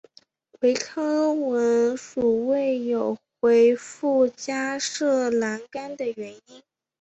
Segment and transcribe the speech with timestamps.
[0.61, 6.63] 唯康文署未有回覆加设栏杆的原因。